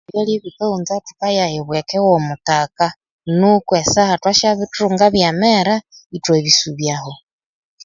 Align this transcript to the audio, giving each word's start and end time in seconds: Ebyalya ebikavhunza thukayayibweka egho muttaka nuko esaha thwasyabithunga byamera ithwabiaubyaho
Ebyalya 0.07 0.33
ebikavhunza 0.39 0.93
thukayayibweka 1.05 1.93
egho 1.97 2.15
muttaka 2.27 2.87
nuko 3.37 3.71
esaha 3.81 4.13
thwasyabithunga 4.21 5.05
byamera 5.15 5.75
ithwabiaubyaho 6.15 7.13